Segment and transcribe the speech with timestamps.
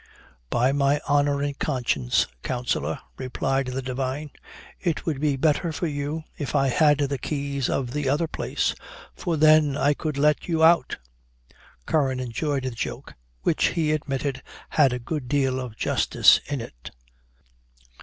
[0.49, 4.31] "'By my honor and conscience, Counsellor,' replied the divine,
[4.79, 8.73] 'it would be better for you if I had the keys of the other place,
[9.15, 10.97] for then I could let you out'
[11.85, 16.89] Curran enjoyed the joke, which, he admitted, had a good deal of justice in it."